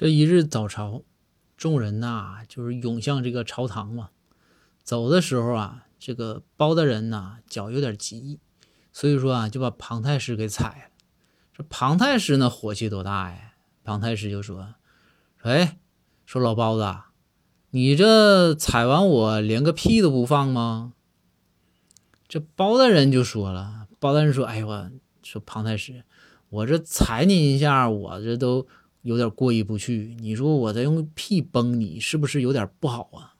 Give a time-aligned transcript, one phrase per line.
[0.00, 1.02] 这一日早朝，
[1.58, 4.08] 众人呐就是涌向这个朝堂嘛。
[4.82, 8.40] 走的时候啊，这个包大人呐脚有点急，
[8.94, 11.04] 所以说啊就把庞太师给踩了。
[11.52, 13.52] 这庞太师呢火气多大呀？
[13.84, 14.76] 庞太师就说
[15.44, 15.78] ：“哎，
[16.24, 16.96] 说老包子，
[17.72, 20.94] 你这踩完我连个屁都不放吗？”
[22.26, 24.90] 这包大人就说了：“包大人说，哎呦我
[25.22, 26.04] 说庞太师，
[26.48, 28.66] 我这踩你一下，我这都。”
[29.02, 33.34] 有点过意不去，你说我再用屁崩你，是不是有点不好啊？